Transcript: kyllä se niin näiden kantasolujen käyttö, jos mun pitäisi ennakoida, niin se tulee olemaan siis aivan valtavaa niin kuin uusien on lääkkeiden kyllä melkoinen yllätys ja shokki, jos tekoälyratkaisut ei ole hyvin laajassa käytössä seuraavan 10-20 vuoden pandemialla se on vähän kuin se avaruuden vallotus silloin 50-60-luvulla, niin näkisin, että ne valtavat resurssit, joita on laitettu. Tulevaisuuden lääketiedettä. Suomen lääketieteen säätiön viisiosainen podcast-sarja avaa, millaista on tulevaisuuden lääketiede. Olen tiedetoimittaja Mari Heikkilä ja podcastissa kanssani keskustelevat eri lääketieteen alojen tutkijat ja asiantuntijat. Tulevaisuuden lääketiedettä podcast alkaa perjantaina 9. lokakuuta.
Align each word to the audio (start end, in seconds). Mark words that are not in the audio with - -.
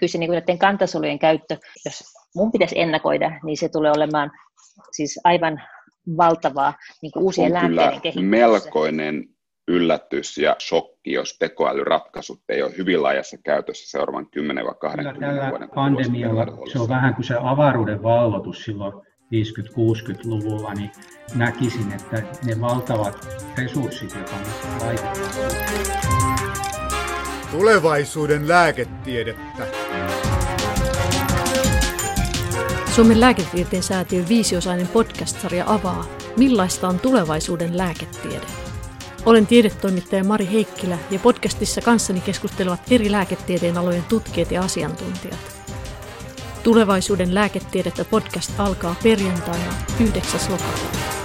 kyllä 0.00 0.10
se 0.10 0.18
niin 0.18 0.30
näiden 0.30 0.58
kantasolujen 0.58 1.18
käyttö, 1.18 1.56
jos 1.84 2.04
mun 2.34 2.52
pitäisi 2.52 2.80
ennakoida, 2.80 3.40
niin 3.44 3.56
se 3.56 3.68
tulee 3.68 3.92
olemaan 3.96 4.30
siis 4.92 5.20
aivan 5.24 5.62
valtavaa 6.16 6.74
niin 7.02 7.12
kuin 7.12 7.22
uusien 7.22 7.56
on 7.56 7.76
lääkkeiden 7.76 8.12
kyllä 8.12 8.30
melkoinen 8.30 9.24
yllätys 9.68 10.38
ja 10.38 10.56
shokki, 10.68 11.12
jos 11.12 11.36
tekoälyratkaisut 11.38 12.40
ei 12.48 12.62
ole 12.62 12.76
hyvin 12.76 13.02
laajassa 13.02 13.36
käytössä 13.44 13.90
seuraavan 13.90 14.26
10-20 15.46 15.50
vuoden 15.50 15.70
pandemialla 15.74 16.46
se 16.72 16.78
on 16.78 16.88
vähän 16.88 17.14
kuin 17.14 17.24
se 17.24 17.34
avaruuden 17.40 18.02
vallotus 18.02 18.64
silloin 18.64 18.92
50-60-luvulla, 19.34 20.74
niin 20.74 20.90
näkisin, 21.34 21.92
että 21.92 22.22
ne 22.44 22.60
valtavat 22.60 23.28
resurssit, 23.58 24.14
joita 24.14 24.32
on 24.32 24.86
laitettu. 24.86 25.69
Tulevaisuuden 27.50 28.48
lääketiedettä. 28.48 29.66
Suomen 32.94 33.20
lääketieteen 33.20 33.82
säätiön 33.82 34.28
viisiosainen 34.28 34.88
podcast-sarja 34.88 35.64
avaa, 35.66 36.06
millaista 36.36 36.88
on 36.88 37.00
tulevaisuuden 37.00 37.78
lääketiede. 37.78 38.46
Olen 39.26 39.46
tiedetoimittaja 39.46 40.24
Mari 40.24 40.48
Heikkilä 40.52 40.98
ja 41.10 41.18
podcastissa 41.18 41.80
kanssani 41.80 42.20
keskustelevat 42.20 42.80
eri 42.90 43.12
lääketieteen 43.12 43.78
alojen 43.78 44.04
tutkijat 44.08 44.50
ja 44.50 44.62
asiantuntijat. 44.62 45.70
Tulevaisuuden 46.62 47.34
lääketiedettä 47.34 48.04
podcast 48.04 48.60
alkaa 48.60 48.94
perjantaina 49.02 49.74
9. 50.00 50.40
lokakuuta. 50.50 51.19